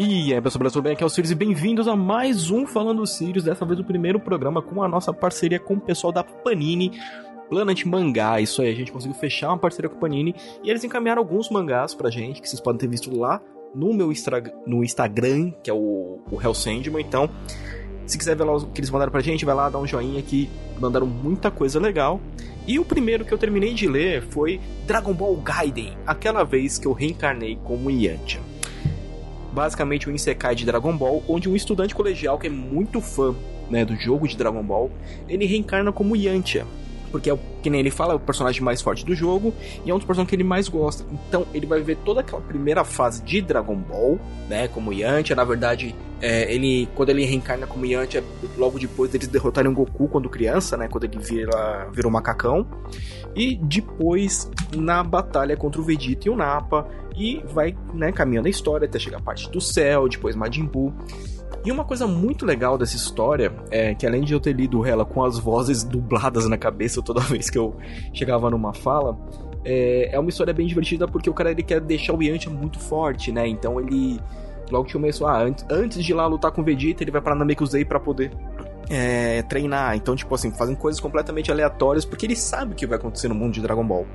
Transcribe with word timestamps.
E 0.00 0.32
aí, 0.32 0.40
pessoal, 0.40 0.70
tudo 0.70 0.82
bem? 0.82 0.92
Aqui 0.92 1.02
é 1.02 1.06
o 1.06 1.10
Sirius 1.10 1.32
e 1.32 1.34
bem-vindos 1.34 1.88
a 1.88 1.96
mais 1.96 2.52
um 2.52 2.64
Falando 2.64 3.04
Sirius, 3.04 3.42
dessa 3.42 3.66
vez 3.66 3.80
o 3.80 3.84
primeiro 3.84 4.20
programa 4.20 4.62
com 4.62 4.80
a 4.80 4.86
nossa 4.86 5.12
parceria 5.12 5.58
com 5.58 5.74
o 5.74 5.80
pessoal 5.80 6.12
da 6.12 6.22
Panini, 6.22 6.92
Planet 7.50 7.84
Mangá. 7.84 8.40
Isso 8.40 8.62
aí, 8.62 8.70
a 8.70 8.74
gente 8.76 8.92
conseguiu 8.92 9.18
fechar 9.18 9.48
uma 9.48 9.58
parceria 9.58 9.90
com 9.90 9.96
a 9.96 9.98
Panini 9.98 10.36
e 10.62 10.70
eles 10.70 10.84
encaminharam 10.84 11.20
alguns 11.20 11.50
mangás 11.50 11.96
pra 11.96 12.10
gente, 12.10 12.40
que 12.40 12.48
vocês 12.48 12.60
podem 12.60 12.78
ter 12.78 12.86
visto 12.86 13.12
lá 13.12 13.42
no 13.74 13.92
meu 13.92 14.12
no 14.68 14.84
Instagram, 14.84 15.50
que 15.64 15.68
é 15.68 15.74
o, 15.74 16.20
o 16.30 16.40
Hell 16.40 16.54
Sandman. 16.54 17.04
Então, 17.04 17.28
se 18.06 18.16
quiser 18.16 18.36
ver 18.36 18.44
lá 18.44 18.54
o 18.54 18.66
que 18.68 18.78
eles 18.78 18.90
mandaram 18.90 19.10
pra 19.10 19.20
gente, 19.20 19.44
vai 19.44 19.56
lá 19.56 19.68
dar 19.68 19.80
um 19.80 19.86
joinha 19.86 20.22
que 20.22 20.48
mandaram 20.78 21.08
muita 21.08 21.50
coisa 21.50 21.80
legal. 21.80 22.20
E 22.68 22.78
o 22.78 22.84
primeiro 22.84 23.24
que 23.24 23.34
eu 23.34 23.38
terminei 23.38 23.74
de 23.74 23.88
ler 23.88 24.22
foi 24.22 24.60
Dragon 24.86 25.12
Ball 25.12 25.36
Gaiden, 25.38 25.98
aquela 26.06 26.44
vez 26.44 26.78
que 26.78 26.86
eu 26.86 26.92
reencarnei 26.92 27.58
como 27.64 27.90
Yantia 27.90 28.57
basicamente 29.58 30.08
um 30.08 30.14
Isekai 30.14 30.54
de 30.54 30.64
Dragon 30.64 30.96
Ball, 30.96 31.20
onde 31.26 31.48
um 31.48 31.56
estudante 31.56 31.92
colegial 31.92 32.38
que 32.38 32.46
é 32.46 32.50
muito 32.50 33.00
fã 33.00 33.34
né, 33.68 33.84
do 33.84 33.96
jogo 33.96 34.28
de 34.28 34.36
Dragon 34.36 34.62
Ball, 34.62 34.88
ele 35.28 35.46
reencarna 35.46 35.90
como 35.90 36.14
Yantia. 36.14 36.64
Porque 37.10 37.30
é 37.30 37.32
o 37.32 37.38
que 37.62 37.70
nem 37.70 37.80
ele 37.80 37.90
fala, 37.90 38.12
é 38.12 38.16
o 38.16 38.20
personagem 38.20 38.62
mais 38.62 38.80
forte 38.80 39.04
do 39.04 39.14
jogo 39.14 39.52
e 39.84 39.90
é 39.90 39.94
um 39.94 39.98
dos 39.98 40.06
personagens 40.06 40.28
que 40.28 40.36
ele 40.36 40.44
mais 40.44 40.68
gosta. 40.68 41.04
Então 41.10 41.46
ele 41.52 41.66
vai 41.66 41.80
ver 41.80 41.96
toda 42.04 42.20
aquela 42.20 42.40
primeira 42.42 42.84
fase 42.84 43.22
de 43.22 43.40
Dragon 43.40 43.76
Ball, 43.76 44.18
né? 44.48 44.68
Como 44.68 44.92
Yantia. 44.92 45.34
Na 45.34 45.44
verdade, 45.44 45.94
é, 46.20 46.52
ele 46.52 46.88
quando 46.94 47.10
ele 47.10 47.24
reencarna 47.24 47.66
como 47.66 47.86
Yantia, 47.86 48.22
logo 48.56 48.78
depois 48.78 49.10
deles 49.10 49.28
derrotarem 49.28 49.70
o 49.70 49.74
Goku 49.74 50.08
quando 50.08 50.28
criança, 50.28 50.76
né? 50.76 50.88
Quando 50.88 51.04
ele 51.04 51.18
vira, 51.18 51.88
vira 51.92 52.08
um 52.08 52.10
macacão. 52.10 52.66
E 53.34 53.56
depois 53.56 54.50
na 54.76 55.02
batalha 55.02 55.56
contra 55.56 55.80
o 55.80 55.84
Vegeta 55.84 56.28
e 56.28 56.30
o 56.30 56.36
Nappa. 56.36 56.86
E 57.16 57.42
vai 57.52 57.76
né, 57.92 58.12
caminhando 58.12 58.46
a 58.46 58.50
história 58.50 58.86
até 58.86 58.96
chegar 58.96 59.18
a 59.18 59.20
parte 59.20 59.50
do 59.50 59.60
céu, 59.60 60.08
depois 60.08 60.36
Majin 60.36 60.66
Buu. 60.66 60.94
E 61.64 61.72
uma 61.72 61.84
coisa 61.84 62.06
muito 62.06 62.46
legal 62.46 62.78
dessa 62.78 62.96
história 62.96 63.52
é 63.70 63.94
que 63.94 64.06
além 64.06 64.22
de 64.22 64.32
eu 64.32 64.40
ter 64.40 64.52
lido 64.52 64.86
ela 64.86 65.04
com 65.04 65.24
as 65.24 65.38
vozes 65.38 65.82
dubladas 65.82 66.48
na 66.48 66.56
cabeça 66.56 67.02
toda 67.02 67.20
vez 67.26 67.50
que 67.50 67.58
eu 67.58 67.76
chegava 68.12 68.48
numa 68.50 68.72
fala, 68.72 69.18
é, 69.64 70.10
é 70.12 70.18
uma 70.18 70.28
história 70.28 70.52
bem 70.52 70.66
divertida 70.66 71.06
porque 71.06 71.28
o 71.28 71.34
cara 71.34 71.50
ele 71.50 71.62
quer 71.62 71.80
deixar 71.80 72.14
o 72.14 72.22
Yantia 72.22 72.50
muito 72.50 72.78
forte, 72.78 73.32
né? 73.32 73.46
Então 73.46 73.80
ele 73.80 74.20
logo 74.70 74.86
que 74.86 74.92
começou, 74.92 75.26
ah, 75.26 75.42
antes, 75.42 75.64
antes 75.70 76.04
de 76.04 76.12
ir 76.12 76.14
lá 76.14 76.26
lutar 76.26 76.50
com 76.50 76.60
o 76.60 76.64
Vegeta, 76.64 77.02
ele 77.02 77.10
vai 77.10 77.20
para 77.20 77.34
Namekusei 77.34 77.84
para 77.84 77.98
poder 77.98 78.30
é, 78.88 79.42
treinar. 79.42 79.96
Então, 79.96 80.14
tipo 80.14 80.34
assim, 80.34 80.50
fazem 80.50 80.74
coisas 80.74 81.00
completamente 81.00 81.50
aleatórias 81.50 82.04
porque 82.04 82.26
ele 82.26 82.36
sabe 82.36 82.72
o 82.72 82.74
que 82.74 82.86
vai 82.86 82.98
acontecer 82.98 83.28
no 83.28 83.34
mundo 83.34 83.52
de 83.52 83.60
Dragon 83.60 83.84
Ball. 83.84 84.06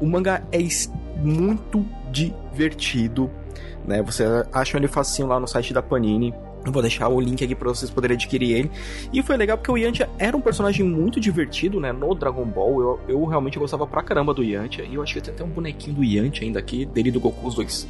O 0.00 0.06
mangá 0.06 0.42
é 0.52 0.58
muito 1.22 1.84
divertido, 2.10 3.30
né? 3.86 4.02
Você 4.02 4.24
acha 4.52 4.76
ele 4.76 4.88
facinho 4.88 5.28
lá 5.28 5.40
no 5.40 5.46
site 5.46 5.72
da 5.72 5.82
Panini. 5.82 6.34
Eu 6.66 6.72
vou 6.72 6.82
deixar 6.82 7.08
o 7.08 7.20
link 7.20 7.44
aqui 7.44 7.54
para 7.54 7.68
vocês 7.68 7.88
poderem 7.88 8.16
adquirir 8.16 8.50
ele. 8.50 8.70
E 9.12 9.22
foi 9.22 9.36
legal 9.36 9.56
porque 9.56 9.70
o 9.70 9.76
Yantia 9.76 10.10
era 10.18 10.36
um 10.36 10.40
personagem 10.40 10.84
muito 10.84 11.20
divertido, 11.20 11.78
né? 11.78 11.92
No 11.92 12.12
Dragon 12.12 12.44
Ball. 12.44 12.80
Eu, 12.80 13.00
eu 13.06 13.24
realmente 13.24 13.56
gostava 13.56 13.86
pra 13.86 14.02
caramba 14.02 14.34
do 14.34 14.42
Yantia. 14.42 14.84
E 14.84 14.96
eu 14.96 15.04
tem 15.04 15.32
até 15.32 15.44
um 15.44 15.48
bonequinho 15.48 15.94
do 15.94 16.02
Yantia 16.02 16.44
ainda 16.44 16.58
aqui, 16.58 16.84
dele 16.84 17.12
do 17.12 17.20
Goku, 17.20 17.46
os 17.46 17.54
dois, 17.54 17.86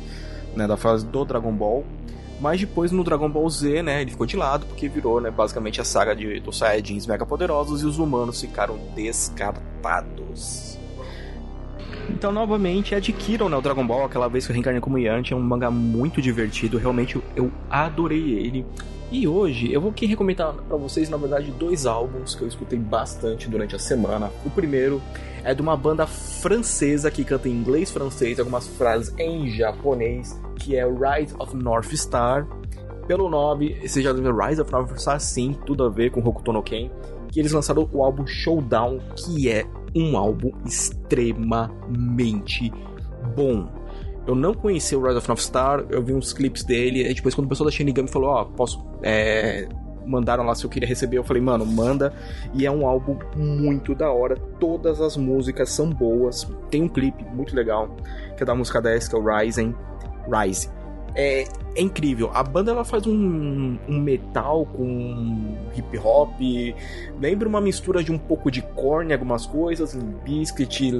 né? 0.54 0.66
Da 0.66 0.76
fase 0.76 1.06
do 1.06 1.24
Dragon 1.24 1.52
Ball. 1.52 1.86
Mas 2.38 2.60
depois 2.60 2.92
no 2.92 3.02
Dragon 3.02 3.30
Ball 3.30 3.48
Z, 3.48 3.82
né, 3.82 4.02
ele 4.02 4.10
ficou 4.10 4.26
de 4.26 4.36
lado 4.36 4.66
porque 4.66 4.90
virou, 4.90 5.22
né, 5.22 5.30
basicamente 5.30 5.80
a 5.80 5.84
saga 5.84 6.14
de, 6.14 6.38
dos 6.38 6.58
Saiyajins 6.58 7.06
mega 7.06 7.24
poderosos 7.24 7.80
e 7.80 7.86
os 7.86 7.98
humanos 7.98 8.38
ficaram 8.38 8.78
descartados. 8.94 10.78
Então, 12.08 12.32
novamente, 12.32 12.94
adquiram 12.94 13.48
né, 13.48 13.56
o 13.56 13.60
Dragon 13.60 13.86
Ball, 13.86 14.04
aquela 14.04 14.28
vez 14.28 14.46
que 14.46 14.52
eu 14.52 14.54
reencarnei 14.54 14.80
como 14.80 14.98
Yanti, 14.98 15.32
é 15.32 15.36
um 15.36 15.40
mangá 15.40 15.70
muito 15.70 16.22
divertido, 16.22 16.78
realmente 16.78 17.20
eu 17.34 17.50
adorei 17.68 18.38
ele. 18.38 18.64
E 19.10 19.28
hoje 19.28 19.72
eu 19.72 19.80
vou 19.80 19.90
aqui 19.90 20.04
recomendar 20.06 20.52
para 20.52 20.76
vocês, 20.76 21.08
na 21.08 21.16
verdade, 21.16 21.52
dois 21.52 21.86
álbuns 21.86 22.34
que 22.34 22.42
eu 22.42 22.48
escutei 22.48 22.78
bastante 22.78 23.48
durante 23.48 23.76
a 23.76 23.78
semana. 23.78 24.30
O 24.44 24.50
primeiro 24.50 25.00
é 25.44 25.54
de 25.54 25.62
uma 25.62 25.76
banda 25.76 26.06
francesa 26.06 27.08
que 27.08 27.24
canta 27.24 27.48
em 27.48 27.52
inglês 27.52 27.90
francês, 27.92 28.40
algumas 28.40 28.66
frases 28.66 29.14
em 29.16 29.48
japonês, 29.48 30.40
que 30.56 30.74
é 30.74 30.84
Rise 30.84 31.34
of 31.38 31.54
North 31.54 31.92
Star. 31.94 32.48
Pelo 33.06 33.30
nome, 33.30 33.76
você 33.86 34.02
já 34.02 34.12
viu 34.12 34.36
Rise 34.36 34.60
of 34.60 34.72
North 34.72 34.98
Star? 34.98 35.20
Sim, 35.20 35.56
tudo 35.64 35.84
a 35.84 35.88
ver 35.88 36.10
com 36.10 36.20
Hokuto 36.20 36.52
no 36.52 36.62
Ken. 36.62 36.90
Que 37.28 37.38
eles 37.38 37.52
lançaram 37.52 37.88
o 37.92 38.02
álbum 38.02 38.26
Showdown, 38.26 38.98
que 39.14 39.48
é 39.48 39.64
um 39.96 40.16
álbum 40.16 40.52
extremamente 40.64 42.72
bom. 43.34 43.68
Eu 44.26 44.34
não 44.34 44.54
conhecia 44.54 44.98
o 44.98 45.02
Rise 45.02 45.18
of 45.18 45.28
North 45.28 45.40
Star, 45.40 45.86
eu 45.88 46.02
vi 46.02 46.12
uns 46.12 46.32
clipes 46.32 46.64
dele, 46.64 47.08
e 47.08 47.14
depois 47.14 47.32
quando 47.34 47.46
o 47.46 47.48
pessoal 47.48 47.70
da 47.70 47.74
Shinigami 47.74 48.08
falou, 48.08 48.30
ó, 48.30 48.42
oh, 48.42 48.46
posso... 48.46 48.84
É, 49.02 49.68
mandaram 50.04 50.44
lá 50.44 50.54
se 50.54 50.64
eu 50.64 50.70
queria 50.70 50.88
receber, 50.88 51.18
eu 51.18 51.24
falei, 51.24 51.42
mano, 51.42 51.66
manda. 51.66 52.12
E 52.54 52.64
é 52.64 52.70
um 52.70 52.86
álbum 52.86 53.18
muito 53.36 53.94
da 53.94 54.10
hora, 54.10 54.36
todas 54.60 55.00
as 55.00 55.16
músicas 55.16 55.70
são 55.70 55.90
boas. 55.90 56.48
Tem 56.70 56.82
um 56.82 56.88
clipe 56.88 57.24
muito 57.24 57.56
legal, 57.56 57.88
que 58.36 58.42
é 58.42 58.46
da 58.46 58.54
música 58.54 58.80
10, 58.80 59.08
que 59.08 59.16
é 59.16 59.18
o 59.18 59.24
Rising. 59.24 59.74
Rise 60.28 60.75
é, 61.16 61.44
é 61.74 61.80
incrível. 61.80 62.30
A 62.34 62.42
banda 62.42 62.70
ela 62.70 62.84
faz 62.84 63.06
um, 63.06 63.78
um 63.88 63.98
metal 63.98 64.66
com 64.66 65.56
hip 65.74 65.98
hop, 65.98 66.38
lembra 67.18 67.48
uma 67.48 67.60
mistura 67.60 68.04
de 68.04 68.12
um 68.12 68.18
pouco 68.18 68.50
de 68.50 68.60
corne, 68.60 69.14
algumas 69.14 69.46
coisas, 69.46 69.94
biscuit. 70.22 70.94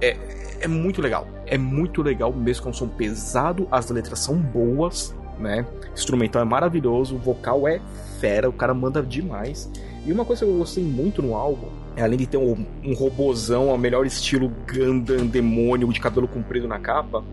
É, 0.00 0.16
é 0.60 0.68
muito 0.68 1.00
legal. 1.00 1.26
É 1.46 1.56
muito 1.56 2.02
legal 2.02 2.32
mesmo 2.32 2.64
com 2.64 2.70
um 2.70 2.74
som 2.74 2.86
pesado, 2.86 3.66
as 3.70 3.88
letras 3.90 4.18
são 4.18 4.36
boas, 4.36 5.14
né? 5.38 5.66
O 5.90 5.94
instrumental 5.94 6.42
é 6.42 6.44
maravilhoso, 6.44 7.16
o 7.16 7.18
vocal 7.18 7.66
é 7.66 7.80
fera, 8.20 8.48
o 8.48 8.52
cara 8.52 8.74
manda 8.74 9.02
demais. 9.02 9.70
E 10.04 10.12
uma 10.12 10.24
coisa 10.24 10.44
que 10.44 10.50
eu 10.50 10.58
gostei 10.58 10.84
muito 10.84 11.22
no 11.22 11.34
álbum, 11.34 11.68
é, 11.96 12.02
além 12.02 12.18
de 12.18 12.26
ter 12.26 12.36
um, 12.36 12.66
um 12.84 12.92
robozão, 12.94 13.70
ao 13.70 13.78
melhor 13.78 14.04
estilo 14.04 14.52
Gundam 14.70 15.26
demônio 15.26 15.90
de 15.92 16.00
cabelo 16.00 16.26
comprido 16.26 16.66
na 16.66 16.78
capa, 16.78 17.24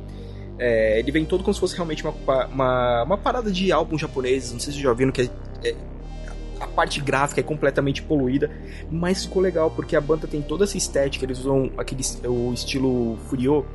é, 0.60 1.00
ele 1.00 1.12
vem 1.12 1.26
todo 1.26 1.44
como 1.44 1.54
se 1.54 1.60
fosse 1.60 1.76
realmente 1.76 2.04
uma, 2.04 2.14
uma, 2.48 3.04
uma, 3.04 3.18
parada 3.18 3.50
de 3.50 3.72
álbum 3.72 3.98
japonês. 3.98 4.52
Não 4.52 4.60
sei 4.60 4.74
se 4.74 4.80
vocês 4.80 4.84
já 4.84 4.94
viram 4.94 5.12
que 5.12 5.22
é, 5.22 5.30
é, 5.64 5.76
a 6.60 6.68
parte 6.68 7.00
gráfica 7.00 7.40
é 7.40 7.44
completamente 7.44 8.04
poluída, 8.04 8.52
mas 8.92 9.24
ficou 9.24 9.42
legal 9.42 9.72
porque 9.72 9.96
a 9.96 10.02
banda 10.02 10.28
tem 10.28 10.42
toda 10.42 10.66
essa 10.66 10.78
estética. 10.78 11.24
Eles 11.26 11.40
usam 11.40 11.72
aquele 11.78 12.04
o 12.28 12.54
estilo 12.54 13.18
Furio, 13.28 13.66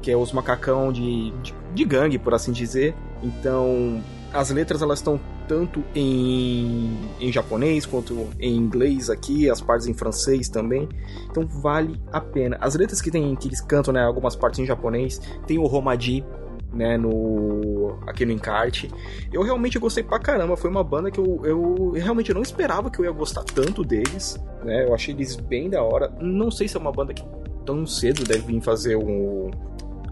que 0.00 0.10
é 0.10 0.16
os 0.16 0.32
macacão 0.32 0.92
de, 0.92 1.32
de, 1.42 1.52
de 1.74 1.84
gangue, 1.84 2.18
por 2.18 2.32
assim 2.32 2.52
dizer. 2.52 2.94
Então 3.20 4.00
as 4.32 4.50
letras 4.50 4.80
elas 4.80 5.00
estão 5.00 5.20
tanto 5.48 5.82
em, 5.94 6.96
em 7.18 7.32
japonês 7.32 7.86
quanto 7.86 8.28
em 8.38 8.54
inglês 8.54 9.08
aqui, 9.08 9.48
as 9.50 9.60
partes 9.60 9.88
em 9.88 9.94
francês 9.94 10.48
também. 10.48 10.88
Então 11.30 11.46
vale 11.46 11.98
a 12.12 12.20
pena. 12.20 12.58
As 12.60 12.74
letras 12.74 13.00
que 13.00 13.10
tem 13.10 13.34
que 13.34 13.48
eles 13.48 13.60
cantam, 13.60 13.92
né, 13.92 14.04
algumas 14.04 14.36
partes 14.36 14.60
em 14.60 14.66
japonês, 14.66 15.20
tem 15.46 15.58
o 15.58 15.66
Romadi, 15.66 16.24
né, 16.72 16.98
no 16.98 17.98
aqui 18.06 18.26
no 18.26 18.32
encarte. 18.32 18.90
Eu 19.32 19.42
realmente 19.42 19.78
gostei 19.78 20.04
pra 20.04 20.18
caramba, 20.18 20.56
foi 20.56 20.70
uma 20.70 20.84
banda 20.84 21.10
que 21.10 21.18
eu, 21.18 21.40
eu 21.44 21.92
realmente 21.92 22.32
não 22.34 22.42
esperava 22.42 22.90
que 22.90 22.98
eu 23.00 23.06
ia 23.06 23.10
gostar 23.10 23.42
tanto 23.42 23.82
deles, 23.82 24.38
né? 24.62 24.84
Eu 24.84 24.94
achei 24.94 25.14
eles 25.14 25.36
bem 25.36 25.70
da 25.70 25.82
hora. 25.82 26.12
Não 26.20 26.50
sei 26.50 26.68
se 26.68 26.76
é 26.76 26.80
uma 26.80 26.92
banda 26.92 27.14
que 27.14 27.24
tão 27.64 27.86
cedo 27.86 28.24
deve 28.24 28.40
vir 28.40 28.60
fazer 28.60 28.96
um, 28.96 29.50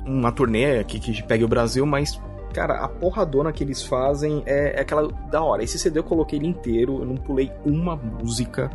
uma 0.07 0.33
turnê 0.33 0.79
aqui 0.79 0.99
que 0.99 1.23
pegue 1.23 1.45
o 1.45 1.49
Brasil, 1.49 1.85
mas 1.85 2.19
Cara, 2.57 2.77
a 2.77 2.89
porradona 2.89 3.53
que 3.53 3.63
eles 3.63 3.83
fazem 3.83 4.43
é, 4.47 4.79
é 4.79 4.81
aquela 4.81 5.07
da 5.31 5.43
hora. 5.43 5.63
Esse 5.63 5.79
CD 5.79 5.99
eu 5.99 6.03
coloquei 6.03 6.39
ele 6.39 6.49
inteiro, 6.49 7.01
eu 7.01 7.05
não 7.05 7.15
pulei 7.15 7.53
uma 7.67 7.95
música 7.95 8.71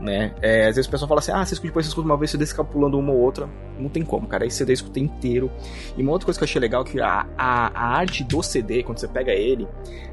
né? 0.00 0.32
É, 0.40 0.68
às 0.68 0.76
vezes 0.76 0.86
o 0.86 0.90
pessoal 0.92 1.08
fala 1.08 1.18
assim, 1.18 1.32
ah, 1.32 1.44
você 1.44 1.54
escuta, 1.54 1.68
depois 1.68 1.84
você 1.84 1.90
escuta 1.90 2.06
uma 2.06 2.16
vez, 2.16 2.30
você 2.30 2.36
deixa 2.36 2.52
escapulando 2.52 2.96
uma 2.96 3.12
ou 3.12 3.18
outra. 3.18 3.48
Não 3.76 3.88
tem 3.88 4.04
como, 4.04 4.28
cara. 4.28 4.46
Esse 4.46 4.58
CD 4.58 4.70
eu 4.70 4.74
escutei 4.74 5.02
inteiro. 5.02 5.50
E 5.96 6.02
uma 6.02 6.12
outra 6.12 6.26
coisa 6.26 6.38
que 6.38 6.44
eu 6.44 6.46
achei 6.46 6.60
legal 6.60 6.82
é 6.82 6.84
que 6.84 7.00
a, 7.00 7.26
a, 7.36 7.66
a, 7.74 7.98
arte 7.98 8.22
do 8.22 8.40
CD, 8.40 8.84
quando 8.84 8.98
você 8.98 9.08
pega 9.08 9.32
ele, 9.32 9.66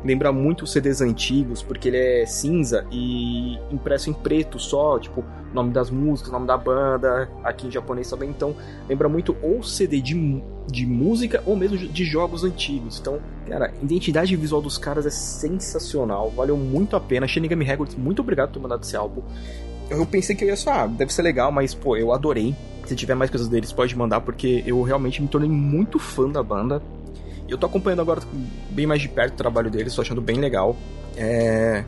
lembra 0.04 0.32
muito 0.32 0.64
os 0.64 0.72
CDs 0.72 1.02
antigos, 1.02 1.62
porque 1.62 1.90
ele 1.90 1.98
é 1.98 2.26
cinza 2.26 2.86
e 2.92 3.60
impresso 3.72 4.10
em 4.10 4.14
preto 4.14 4.58
só, 4.58 4.98
tipo, 4.98 5.24
nome 5.56 5.72
das 5.72 5.90
músicas, 5.90 6.32
nome 6.32 6.46
da 6.46 6.58
banda, 6.58 7.30
aqui 7.44 7.68
em 7.68 7.72
japonês 7.72 8.10
também. 8.10 8.30
Então, 8.30 8.56
lembra 8.88 9.10
muito 9.10 9.36
ou 9.42 9.64
CD 9.64 10.02
de, 10.02 10.44
de 10.68 10.86
música 10.86 11.42
ou 11.46 11.56
mesmo 11.56 11.78
de 11.78 12.06
jogos 12.06 12.44
antigos. 12.44 13.00
Então, 13.00 13.20
cara, 13.48 13.68
a 13.68 13.84
identidade 13.84 14.36
visual 14.36 14.62
dos 14.62 14.78
caras 14.78 15.06
é 15.06 15.10
sensacional, 15.10 16.30
valeu 16.30 16.58
muito 16.58 16.96
a 16.96 17.00
pena. 17.00 17.28
Shinigami 17.28 17.66
Records, 17.66 17.96
muito 17.96 18.22
obrigado 18.22 18.50
por 18.50 18.56
ter 18.56 18.62
mandado 18.62 18.84
esse 18.84 18.96
álbum. 18.96 19.22
Eu 19.90 20.06
pensei 20.06 20.36
que 20.36 20.44
eu 20.44 20.50
ia 20.50 20.56
só, 20.56 20.72
ah, 20.72 20.88
deve 20.88 21.14
ser 21.14 21.22
legal, 21.22 21.52
mas 21.52 21.74
pô, 21.74 21.96
eu 21.96 22.12
adorei. 22.12 22.56
Se 22.86 22.96
tiver 22.96 23.16
mais 23.16 23.32
coisas 23.32 23.48
deles, 23.48 23.72
pode 23.72 23.96
mandar, 23.98 24.22
porque 24.22 24.64
eu 24.66 24.82
realmente 24.84 25.22
me 25.22 25.28
tornei 25.28 25.50
muito 25.50 25.98
fã 25.98 26.30
da 26.30 26.44
banda. 26.44 26.82
Eu 27.48 27.58
tô 27.58 27.66
acompanhando 27.68 28.02
agora 28.02 28.22
bem 28.72 28.88
mais 28.88 29.02
de 29.02 29.10
perto 29.10 29.34
o 29.34 29.38
trabalho 29.38 29.70
deles, 29.70 29.94
tô 29.94 30.02
achando 30.02 30.22
bem 30.22 30.38
legal. 30.38 30.76
É... 31.16 31.84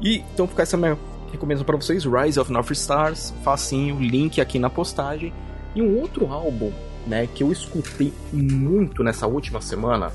E 0.00 0.18
então 0.32 0.46
fica 0.46 0.62
essa 0.62 0.76
minha 0.76 0.96
recomendação 1.30 1.64
para 1.64 1.76
vocês, 1.76 2.04
Rise 2.04 2.38
of 2.38 2.52
North 2.52 2.70
Stars, 2.72 3.32
facinho, 3.42 3.98
link 4.00 4.40
aqui 4.40 4.58
na 4.58 4.70
postagem. 4.70 5.32
E 5.74 5.82
um 5.82 5.98
outro 6.00 6.26
álbum, 6.32 6.72
né, 7.06 7.26
que 7.26 7.42
eu 7.42 7.52
escutei 7.52 8.12
muito 8.32 9.02
nessa 9.02 9.26
última 9.26 9.60
semana 9.60 10.10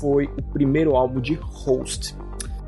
foi 0.00 0.26
o 0.36 0.42
primeiro 0.42 0.96
álbum 0.96 1.20
de 1.20 1.34
Host. 1.34 2.14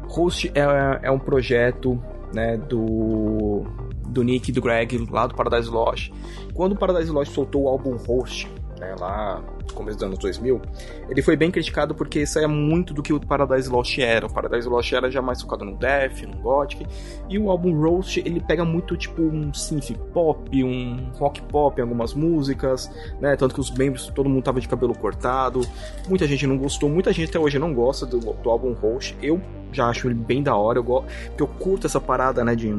Host 0.07 0.51
é, 0.55 1.01
é 1.03 1.11
um 1.11 1.19
projeto 1.19 2.01
né, 2.33 2.57
do, 2.57 3.65
do 4.07 4.23
Nick 4.23 4.51
e 4.51 4.53
do 4.53 4.63
Greg 4.63 5.07
lá 5.11 5.27
do 5.27 5.35
Paradise 5.35 5.69
Lost. 5.69 6.11
Quando 6.55 6.73
o 6.73 6.77
Paradise 6.77 7.11
Lost 7.11 7.33
soltou 7.33 7.65
o 7.65 7.69
álbum 7.69 7.97
Host, 7.97 8.51
né, 8.79 8.95
lá 8.99 9.43
no 9.67 9.75
começo 9.75 9.99
dos 9.99 10.07
anos 10.07 10.19
2000, 10.19 10.61
ele 11.09 11.23
foi 11.23 11.37
bem 11.37 11.51
criticado 11.51 11.95
porque 11.95 12.21
isso 12.21 12.39
é 12.39 12.47
muito 12.47 12.95
do 12.95 13.03
que 13.03 13.13
o 13.13 13.21
Paradise 13.21 13.69
Lost 13.69 13.99
era. 13.99 14.27
O 14.27 14.33
Paradise 14.33 14.69
Lost 14.69 14.93
era 14.93 15.11
já 15.11 15.21
mais 15.21 15.43
focado 15.43 15.65
no 15.65 15.77
death, 15.77 16.23
no 16.23 16.37
gothic, 16.41 16.87
e 17.29 17.39
o 17.39 17.51
álbum 17.51 17.79
Roast, 17.81 18.19
ele 18.19 18.41
pega 18.41 18.65
muito 18.65 18.97
tipo 18.97 19.23
um 19.23 19.53
synth 19.53 19.97
pop, 20.13 20.65
um 20.65 21.11
rock 21.19 21.43
pop 21.43 21.79
em 21.79 21.83
algumas 21.83 22.15
músicas, 22.15 22.91
né, 23.21 23.37
tanto 23.37 23.55
que 23.55 23.61
os 23.61 23.71
membros, 23.71 24.07
todo 24.09 24.29
mundo 24.29 24.43
tava 24.43 24.61
de 24.61 24.69
cabelo 24.69 24.97
cortado, 24.97 25.61
muita 26.09 26.27
gente 26.27 26.47
não 26.47 26.57
gostou, 26.57 26.89
muita 26.89 27.13
gente 27.13 27.29
até 27.29 27.39
hoje 27.39 27.59
não 27.59 27.73
gosta 27.75 28.07
do, 28.07 28.19
do 28.19 28.51
álbum 28.51 28.73
Roast, 28.73 29.17
eu 29.23 29.41
já 29.73 29.87
acho 29.89 30.09
ele 30.09 30.15
bem 30.15 30.43
da 30.43 30.57
hora, 30.57 30.79
eu 30.79 30.85
porque 30.85 31.43
eu 31.43 31.47
curto 31.47 31.87
essa 31.87 32.01
parada, 32.01 32.45
né, 32.45 32.55
de 32.55 32.75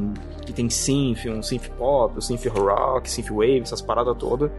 que 0.46 0.54
tem 0.54 0.70
synth, 0.70 1.26
um 1.28 1.44
synth 1.44 1.70
pop, 1.78 2.18
um 2.18 2.22
synth 2.22 2.46
rock, 2.48 3.10
synth 3.10 3.30
wave, 3.30 3.62
essas 3.62 3.82
paradas 3.82 4.16
todas. 4.18 4.52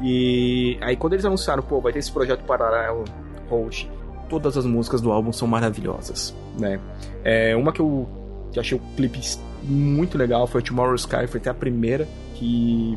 E 0.00 0.78
aí 0.80 0.96
quando 0.96 1.14
eles 1.14 1.24
anunciaram, 1.24 1.62
pô, 1.62 1.80
vai 1.80 1.92
ter 1.92 2.00
esse 2.00 2.12
projeto 2.12 2.44
paralelo 2.44 3.04
Host, 3.48 3.90
todas 4.28 4.56
as 4.56 4.66
músicas 4.66 5.00
do 5.00 5.10
álbum 5.10 5.32
são 5.32 5.48
maravilhosas, 5.48 6.34
né? 6.58 6.80
É, 7.24 7.56
uma 7.56 7.72
que 7.72 7.80
eu 7.80 8.08
que 8.52 8.60
achei 8.60 8.78
o 8.78 8.80
clipe 8.96 9.20
muito 9.62 10.16
legal 10.16 10.46
foi 10.46 10.62
Tomorrow 10.62 10.94
Sky, 10.94 11.26
foi 11.26 11.40
até 11.40 11.50
a 11.50 11.54
primeira 11.54 12.08
que, 12.34 12.96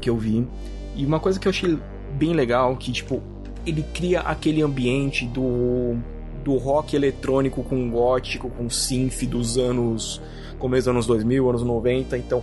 que 0.00 0.10
eu 0.10 0.16
vi. 0.16 0.46
E 0.94 1.04
uma 1.04 1.18
coisa 1.18 1.38
que 1.38 1.48
eu 1.48 1.50
achei 1.50 1.78
bem 2.12 2.32
legal, 2.32 2.76
que 2.76 2.92
tipo, 2.92 3.22
ele 3.66 3.82
cria 3.94 4.20
aquele 4.20 4.62
ambiente 4.62 5.26
do, 5.26 5.96
do 6.44 6.56
rock 6.56 6.94
eletrônico 6.94 7.62
com 7.62 7.90
gótico, 7.90 8.50
com 8.50 8.68
synth 8.68 9.24
dos 9.26 9.56
anos, 9.56 10.20
começo 10.58 10.84
dos 10.84 10.88
anos 10.88 11.06
2000, 11.06 11.48
anos 11.48 11.62
90, 11.62 12.18
então 12.18 12.42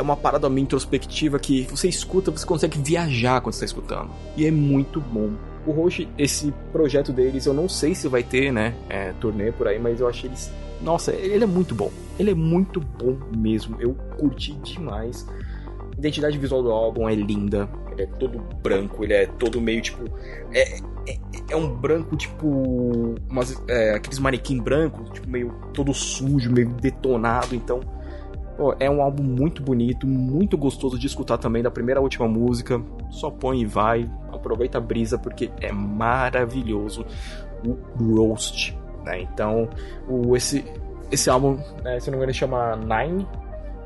é 0.00 0.02
uma 0.02 0.16
parada 0.16 0.48
meio 0.48 0.64
introspectiva 0.64 1.38
que 1.38 1.62
você 1.64 1.86
escuta, 1.86 2.30
você 2.30 2.46
consegue 2.46 2.80
viajar 2.80 3.40
quando 3.40 3.52
está 3.52 3.66
escutando. 3.66 4.10
E 4.36 4.46
é 4.46 4.50
muito 4.50 4.98
bom. 5.00 5.30
O 5.66 5.72
Roche, 5.72 6.08
esse 6.16 6.52
projeto 6.72 7.12
deles, 7.12 7.44
eu 7.44 7.52
não 7.52 7.68
sei 7.68 7.94
se 7.94 8.08
vai 8.08 8.22
ter, 8.22 8.50
né, 8.50 8.74
é, 8.88 9.12
turnê 9.20 9.52
por 9.52 9.68
aí, 9.68 9.78
mas 9.78 10.00
eu 10.00 10.08
achei 10.08 10.28
eles. 10.30 10.50
Nossa, 10.80 11.12
ele 11.12 11.44
é 11.44 11.46
muito 11.46 11.74
bom. 11.74 11.92
Ele 12.18 12.30
é 12.30 12.34
muito 12.34 12.80
bom 12.80 13.18
mesmo. 13.36 13.76
Eu 13.78 13.94
curti 14.18 14.54
demais. 14.54 15.28
A 15.94 15.98
identidade 15.98 16.38
visual 16.38 16.62
do 16.62 16.70
álbum 16.70 17.06
é 17.06 17.14
linda. 17.14 17.68
Ele 17.92 18.02
é 18.02 18.06
todo 18.06 18.38
branco, 18.62 19.04
ele 19.04 19.12
é 19.12 19.26
todo 19.26 19.60
meio 19.60 19.82
tipo. 19.82 20.04
É, 20.54 20.78
é, 21.06 21.18
é 21.50 21.56
um 21.56 21.68
branco 21.68 22.16
tipo. 22.16 23.14
Umas, 23.28 23.62
é, 23.68 23.94
aqueles 23.94 24.18
manequim 24.18 24.58
brancos, 24.58 25.10
tipo, 25.10 25.28
meio 25.28 25.52
todo 25.74 25.92
sujo, 25.92 26.50
meio 26.50 26.70
detonado. 26.70 27.54
Então 27.54 27.80
É 28.78 28.90
um 28.90 29.00
álbum 29.02 29.22
muito 29.22 29.62
bonito, 29.62 30.06
muito 30.06 30.56
gostoso 30.58 30.98
de 30.98 31.06
escutar 31.06 31.38
também, 31.38 31.62
da 31.62 31.70
primeira 31.70 32.00
à 32.00 32.02
última 32.02 32.28
música. 32.28 32.80
Só 33.08 33.30
põe 33.30 33.62
e 33.62 33.66
vai, 33.66 34.10
aproveita 34.32 34.78
a 34.78 34.80
brisa 34.80 35.18
porque 35.18 35.50
é 35.60 35.72
maravilhoso 35.72 37.06
o 37.64 38.14
Roast. 38.14 38.76
Né? 39.04 39.22
Então, 39.22 39.68
o, 40.08 40.36
esse, 40.36 40.64
esse 41.10 41.30
álbum, 41.30 41.58
né, 41.82 41.98
se 42.00 42.10
não 42.10 42.18
me 42.18 42.24
engano, 42.24 42.34
chama 42.34 42.76
Nine, 42.76 43.26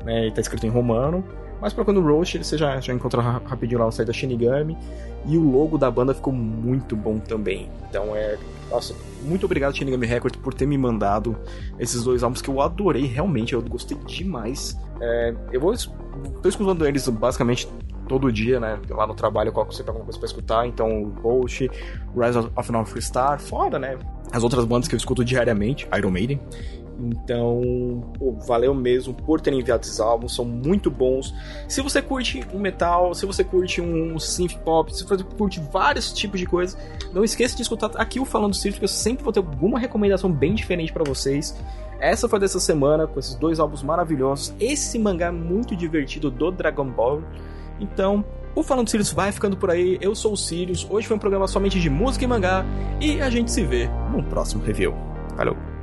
né, 0.03 0.23
ele 0.23 0.31
tá 0.31 0.41
escrito 0.41 0.65
em 0.65 0.69
romano. 0.69 1.23
Mas 1.61 1.73
procurando 1.73 2.03
o 2.03 2.07
Roast, 2.07 2.37
você 2.37 2.57
já, 2.57 2.79
já 2.79 2.93
encontra 2.93 3.21
rapidinho 3.21 3.79
lá 3.79 3.87
o 3.87 3.91
site 3.91 4.07
da 4.07 4.13
Shinigami. 4.13 4.77
E 5.25 5.37
o 5.37 5.51
logo 5.51 5.77
da 5.77 5.89
banda 5.89 6.13
ficou 6.13 6.31
muito 6.31 6.95
bom 6.95 7.17
também. 7.17 7.69
Então 7.89 8.15
é 8.15 8.37
nossa, 8.69 8.95
muito 9.21 9.45
obrigado, 9.45 9.75
Shinigami 9.75 10.05
Record, 10.05 10.37
por 10.37 10.53
ter 10.53 10.65
me 10.65 10.77
mandado 10.77 11.37
esses 11.79 12.03
dois 12.03 12.23
álbuns 12.23 12.41
que 12.41 12.49
eu 12.49 12.61
adorei, 12.61 13.05
realmente, 13.05 13.53
eu 13.53 13.61
gostei 13.61 13.97
demais. 14.05 14.77
É, 14.99 15.33
eu 15.51 15.61
vou. 15.61 15.73
tô 16.41 16.49
escutando 16.49 16.85
eles 16.85 17.07
basicamente 17.07 17.67
todo 18.07 18.31
dia, 18.31 18.59
né? 18.59 18.79
Lá 18.89 19.05
no 19.05 19.13
trabalho 19.13 19.49
eu 19.49 19.53
coloco 19.53 19.73
sempre 19.73 19.91
alguma 19.91 20.05
coisa 20.05 20.19
pra 20.19 20.25
escutar. 20.25 20.67
Então, 20.67 21.03
Ghost, 21.21 21.69
Rise 22.15 22.49
of 22.55 22.71
North 22.71 22.97
Star, 22.99 23.39
fora, 23.39 23.77
né? 23.77 23.97
As 24.31 24.43
outras 24.43 24.65
bandas 24.65 24.87
que 24.87 24.95
eu 24.95 24.97
escuto 24.97 25.23
diariamente, 25.23 25.87
Iron 25.95 26.11
Maiden. 26.11 26.39
Então, 26.97 28.03
pô, 28.17 28.33
valeu 28.47 28.73
mesmo 28.73 29.13
por 29.13 29.41
terem 29.41 29.59
enviado 29.59 29.83
esses 29.83 29.99
álbuns, 29.99 30.33
são 30.33 30.45
muito 30.45 30.89
bons. 30.89 31.33
Se 31.67 31.81
você 31.81 32.01
curte 32.01 32.45
um 32.53 32.59
metal, 32.59 33.13
se 33.13 33.25
você 33.25 33.43
curte 33.43 33.81
um 33.81 34.17
synth 34.17 34.57
pop, 34.59 34.95
se 34.95 35.03
você 35.03 35.23
curte 35.23 35.59
vários 35.71 36.13
tipos 36.13 36.39
de 36.39 36.45
coisas, 36.45 36.77
não 37.13 37.23
esqueça 37.23 37.55
de 37.55 37.61
escutar 37.61 37.91
aqui 37.95 38.19
o 38.19 38.25
Falando 38.25 38.55
Circo, 38.55 38.79
que 38.79 38.85
eu 38.85 38.89
sempre 38.89 39.23
vou 39.23 39.33
ter 39.33 39.39
alguma 39.39 39.77
recomendação 39.77 40.31
bem 40.31 40.53
diferente 40.53 40.93
para 40.93 41.03
vocês. 41.03 41.55
Essa 41.99 42.27
foi 42.27 42.39
dessa 42.39 42.59
semana, 42.59 43.07
com 43.07 43.19
esses 43.19 43.35
dois 43.35 43.59
álbuns 43.59 43.83
maravilhosos, 43.83 44.53
esse 44.59 44.97
mangá 44.99 45.31
muito 45.31 45.75
divertido 45.75 46.29
do 46.29 46.51
Dragon 46.51 46.89
Ball. 46.89 47.21
Então, 47.79 48.23
o 48.55 48.63
Falando 48.63 48.89
Sirius 48.89 49.11
vai 49.11 49.31
ficando 49.33 49.57
por 49.57 49.69
aí. 49.69 49.97
Eu 49.99 50.15
sou 50.15 50.31
o 50.31 50.37
Sirius. 50.37 50.87
Hoje 50.89 51.07
foi 51.07 51.17
um 51.17 51.19
programa 51.19 51.45
somente 51.45 51.79
de 51.79 51.89
música 51.89 52.23
e 52.23 52.27
mangá. 52.27 52.65
E 53.01 53.21
a 53.21 53.29
gente 53.29 53.51
se 53.51 53.63
vê 53.65 53.89
no 54.11 54.23
próximo 54.23 54.63
review. 54.63 54.93
Valeu! 55.35 55.74